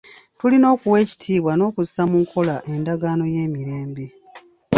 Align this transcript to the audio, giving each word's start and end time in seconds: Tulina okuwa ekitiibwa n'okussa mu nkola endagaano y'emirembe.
Tulina 0.39 0.67
okuwa 0.73 0.97
ekitiibwa 1.03 1.53
n'okussa 1.55 2.01
mu 2.11 2.17
nkola 2.23 2.55
endagaano 2.73 3.25
y'emirembe. 3.33 4.05